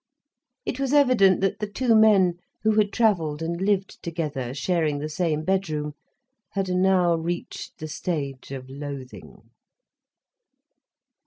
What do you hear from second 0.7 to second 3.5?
was evident that the two men who had travelled